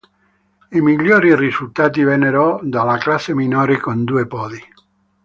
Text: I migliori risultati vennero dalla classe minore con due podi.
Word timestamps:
I 0.71 0.81
migliori 0.81 1.35
risultati 1.35 2.01
vennero 2.03 2.59
dalla 2.63 2.97
classe 2.97 3.35
minore 3.35 3.77
con 3.79 4.03
due 4.03 4.25
podi. 4.25 4.59